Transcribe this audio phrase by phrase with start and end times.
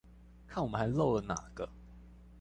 [0.47, 1.69] 看我們還漏了哪個